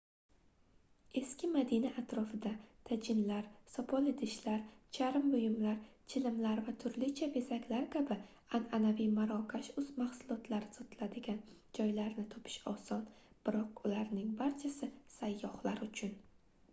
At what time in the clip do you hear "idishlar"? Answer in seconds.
4.13-4.63